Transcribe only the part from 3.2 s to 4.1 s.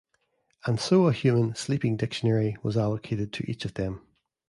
to each of them.